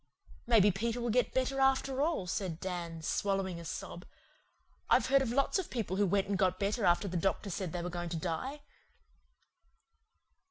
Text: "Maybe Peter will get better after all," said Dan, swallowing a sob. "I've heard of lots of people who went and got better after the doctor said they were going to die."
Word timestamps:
"Maybe 0.47 0.71
Peter 0.71 0.99
will 0.99 1.11
get 1.11 1.31
better 1.31 1.59
after 1.61 2.01
all," 2.01 2.25
said 2.25 2.59
Dan, 2.59 3.03
swallowing 3.03 3.59
a 3.59 3.63
sob. 3.65 4.03
"I've 4.89 5.05
heard 5.05 5.21
of 5.21 5.29
lots 5.31 5.59
of 5.59 5.69
people 5.69 5.97
who 5.97 6.07
went 6.07 6.25
and 6.27 6.39
got 6.39 6.57
better 6.59 6.85
after 6.85 7.07
the 7.07 7.17
doctor 7.17 7.51
said 7.51 7.71
they 7.71 7.83
were 7.83 7.89
going 7.91 8.09
to 8.09 8.17
die." 8.17 8.61